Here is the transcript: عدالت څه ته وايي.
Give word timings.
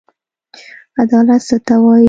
عدالت 1.01 1.41
څه 1.47 1.57
ته 1.65 1.75
وايي. 1.83 1.99